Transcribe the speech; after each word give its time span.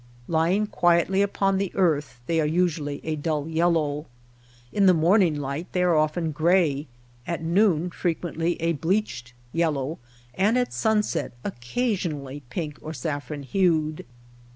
Lying 0.27 0.65
quietly 0.65 1.21
upon 1.21 1.59
the 1.59 1.71
earth 1.75 2.21
they 2.25 2.41
are 2.41 2.47
usually 2.47 3.01
a 3.03 3.15
dull 3.15 3.47
yellow. 3.47 4.07
In 4.73 4.87
the 4.87 4.95
morning 4.95 5.35
light 5.39 5.67
they 5.73 5.83
are 5.83 5.95
often 5.95 6.31
gray, 6.31 6.87
at 7.27 7.43
noon 7.43 7.91
frequently 7.91 8.59
a 8.59 8.73
bleached 8.73 9.33
yellow, 9.53 9.99
and 10.33 10.57
at 10.57 10.73
sun 10.73 11.03
set 11.03 11.33
occasionally 11.43 12.41
pink 12.49 12.79
or 12.81 12.93
saff 12.93 13.29
ron 13.29 13.43
hued. 13.43 14.03